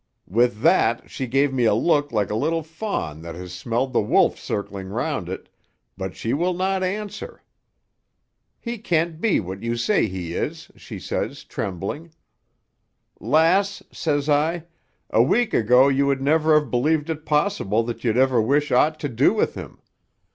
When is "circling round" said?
4.39-5.29